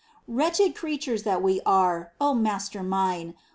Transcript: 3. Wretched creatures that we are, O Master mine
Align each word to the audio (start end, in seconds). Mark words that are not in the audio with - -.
3. 0.25 0.33
Wretched 0.33 0.75
creatures 0.75 1.21
that 1.21 1.43
we 1.43 1.61
are, 1.67 2.11
O 2.19 2.33
Master 2.33 2.81
mine 2.81 3.35